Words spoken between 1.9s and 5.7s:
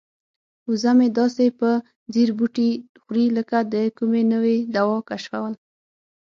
ځیر بوټي خوري لکه د کومې نوې دوا کشفول.